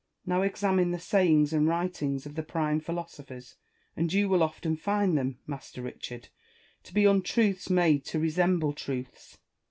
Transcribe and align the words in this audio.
Now, 0.25 0.41
examine 0.41 0.89
the 0.89 0.97
sayings 0.99 1.53
and 1.53 1.67
writings 1.67 2.25
of 2.25 2.33
the 2.33 2.41
prime 2.41 2.79
philosophers, 2.79 3.57
and 3.95 4.11
you 4.11 4.29
will 4.29 4.41
often 4.41 4.75
find 4.75 5.15
them, 5.15 5.37
Master 5.45 5.83
Richai'd, 5.83 6.29
to 6.85 6.91
be 6.95 7.05
untruths 7.05 7.69
made 7.69 8.03
to 8.05 8.17
resemble 8.19 8.73
truths. 8.73 9.37